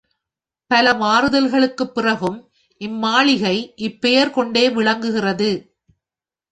[0.71, 2.39] பல மாறுதல்களுக்குப் பிறகும்,
[2.81, 3.73] இம் மாளிகை
[3.81, 5.51] இப்பெயர் கொண்டே விளங்குகிறது.